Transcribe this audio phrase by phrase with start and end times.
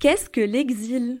[0.00, 1.20] Qu'est-ce que l'exil?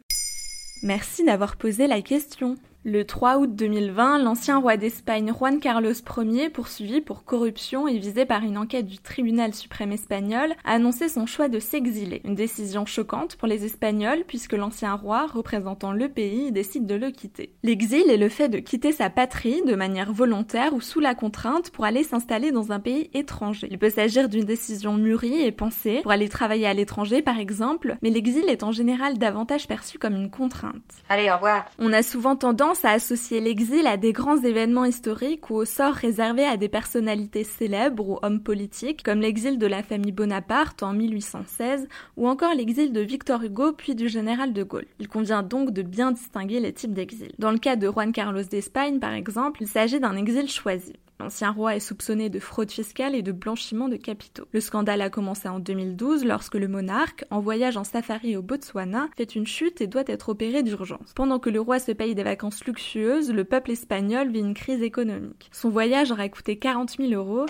[0.84, 2.54] Merci d'avoir posé la question.
[2.84, 8.24] Le 3 août 2020, l'ancien roi d'Espagne Juan Carlos Ier, poursuivi pour corruption et visé
[8.24, 12.22] par une enquête du tribunal suprême espagnol, a annoncé son choix de s'exiler.
[12.24, 17.10] Une décision choquante pour les Espagnols puisque l'ancien roi, représentant le pays, décide de le
[17.10, 17.52] quitter.
[17.64, 21.70] L'exil est le fait de quitter sa patrie de manière volontaire ou sous la contrainte
[21.70, 23.66] pour aller s'installer dans un pays étranger.
[23.72, 27.96] Il peut s'agir d'une décision mûrie et pensée pour aller travailler à l'étranger par exemple,
[28.02, 30.76] mais l'exil est en général davantage perçu comme une contrainte.
[31.08, 31.66] Allez, au revoir.
[31.80, 35.94] On a souvent tendance à associer l'exil à des grands événements historiques ou au sort
[35.94, 40.92] réservé à des personnalités célèbres ou hommes politiques, comme l'exil de la famille Bonaparte en
[40.92, 44.86] 1816 ou encore l'exil de Victor Hugo puis du général de Gaulle.
[44.98, 47.32] Il convient donc de bien distinguer les types d'exil.
[47.38, 50.92] Dans le cas de Juan Carlos d'Espagne, par exemple, il s'agit d'un exil choisi.
[51.20, 54.46] L'ancien roi est soupçonné de fraude fiscale et de blanchiment de capitaux.
[54.52, 59.08] Le scandale a commencé en 2012 lorsque le monarque, en voyage en safari au Botswana,
[59.16, 61.12] fait une chute et doit être opéré d'urgence.
[61.16, 64.82] Pendant que le roi se paye des vacances luxueuses, le peuple espagnol vit une crise
[64.82, 65.50] économique.
[65.52, 67.46] Son voyage aurait coûté 40 000 euros,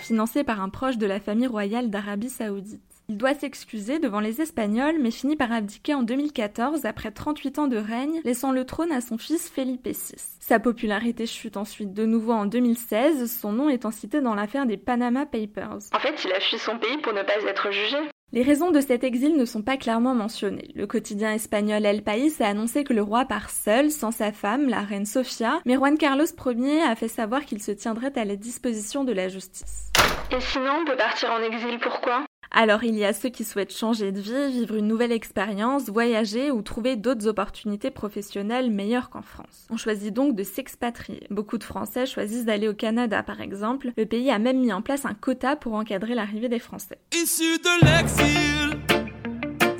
[0.00, 2.93] financé par un proche de la famille royale d'Arabie saoudite.
[3.10, 7.66] Il doit s'excuser devant les Espagnols, mais finit par abdiquer en 2014 après 38 ans
[7.66, 10.14] de règne, laissant le trône à son fils Felipe VI.
[10.40, 14.78] Sa popularité chute ensuite de nouveau en 2016, son nom étant cité dans l'affaire des
[14.78, 15.80] Panama Papers.
[15.92, 17.98] En fait, il a fui son pays pour ne pas être jugé.
[18.32, 20.72] Les raisons de cet exil ne sont pas clairement mentionnées.
[20.74, 24.70] Le quotidien espagnol El País a annoncé que le roi part seul, sans sa femme,
[24.70, 28.36] la reine Sofia, mais Juan Carlos Ier a fait savoir qu'il se tiendrait à la
[28.36, 29.92] disposition de la justice.
[30.30, 32.24] Et sinon, on peut partir en exil, pourquoi?
[32.54, 36.50] Alors il y a ceux qui souhaitent changer de vie, vivre une nouvelle expérience, voyager
[36.50, 39.66] ou trouver d'autres opportunités professionnelles meilleures qu'en France.
[39.70, 41.26] On choisit donc de s'expatrier.
[41.30, 43.90] Beaucoup de Français choisissent d'aller au Canada par exemple.
[43.96, 46.98] Le pays a même mis en place un quota pour encadrer l'arrivée des Français.
[47.12, 48.78] Issu de l'exil,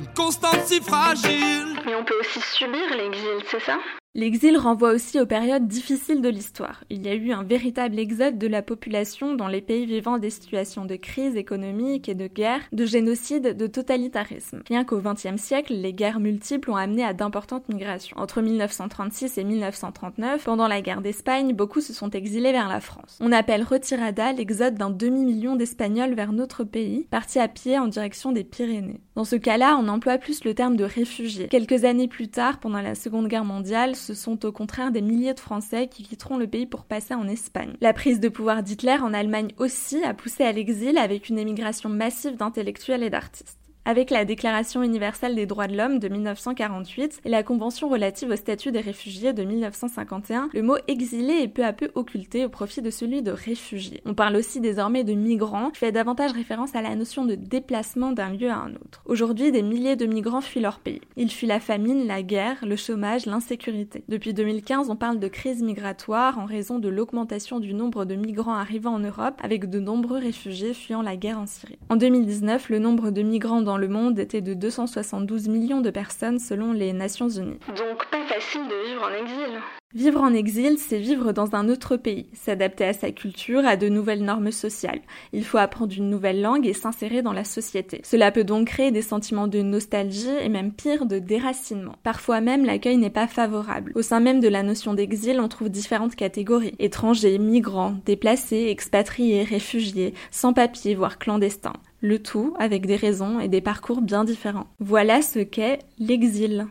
[0.00, 1.78] une constante si fragile.
[1.86, 3.78] Mais on peut aussi subir l'exil, c'est ça?
[4.16, 6.84] L'exil renvoie aussi aux périodes difficiles de l'histoire.
[6.88, 10.30] Il y a eu un véritable exode de la population dans les pays vivant des
[10.30, 14.62] situations de crise économique et de guerre, de génocide, de totalitarisme.
[14.68, 18.16] Rien qu'au XXe siècle, les guerres multiples ont amené à d'importantes migrations.
[18.16, 23.18] Entre 1936 et 1939, pendant la guerre d'Espagne, beaucoup se sont exilés vers la France.
[23.20, 28.30] On appelle retirada l'exode d'un demi-million d'Espagnols vers notre pays, partis à pied en direction
[28.30, 29.00] des Pyrénées.
[29.16, 31.48] Dans ce cas-là, on emploie plus le terme de réfugiés.
[31.48, 35.34] Quelques années plus tard, pendant la Seconde Guerre mondiale, ce sont au contraire des milliers
[35.34, 37.74] de Français qui quitteront le pays pour passer en Espagne.
[37.80, 41.88] La prise de pouvoir d'Hitler en Allemagne aussi a poussé à l'exil avec une émigration
[41.88, 43.63] massive d'intellectuels et d'artistes.
[43.86, 48.36] Avec la Déclaration universelle des droits de l'homme de 1948 et la Convention relative au
[48.36, 52.80] statut des réfugiés de 1951, le mot exilé est peu à peu occulté au profit
[52.80, 54.00] de celui de réfugié.
[54.06, 58.12] On parle aussi désormais de migrants, qui fait davantage référence à la notion de déplacement
[58.12, 59.02] d'un lieu à un autre.
[59.04, 61.02] Aujourd'hui, des milliers de migrants fuient leur pays.
[61.18, 64.02] Ils fuient la famine, la guerre, le chômage, l'insécurité.
[64.08, 68.54] Depuis 2015, on parle de crise migratoire en raison de l'augmentation du nombre de migrants
[68.54, 71.78] arrivant en Europe, avec de nombreux réfugiés fuyant la guerre en Syrie.
[71.90, 76.38] En 2019, le nombre de migrants dans le monde était de 272 millions de personnes
[76.38, 77.58] selon les Nations Unies.
[77.68, 79.60] Donc pas facile de vivre en exil.
[79.94, 83.88] Vivre en exil, c'est vivre dans un autre pays, s'adapter à sa culture, à de
[83.88, 85.00] nouvelles normes sociales.
[85.32, 88.00] Il faut apprendre une nouvelle langue et s'insérer dans la société.
[88.02, 91.94] Cela peut donc créer des sentiments de nostalgie et même pire de déracinement.
[92.02, 93.92] Parfois même, l'accueil n'est pas favorable.
[93.94, 96.74] Au sein même de la notion d'exil, on trouve différentes catégories.
[96.80, 101.72] Étrangers, migrants, déplacés, expatriés, réfugiés, sans papiers, voire clandestins.
[102.00, 104.66] Le tout avec des raisons et des parcours bien différents.
[104.80, 106.66] Voilà ce qu'est l'exil.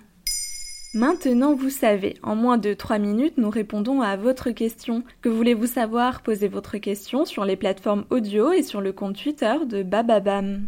[0.95, 5.03] Maintenant, vous savez, en moins de 3 minutes, nous répondons à votre question.
[5.23, 6.21] Que voulez-vous savoir?
[6.21, 10.67] Posez votre question sur les plateformes audio et sur le compte Twitter de Bababam.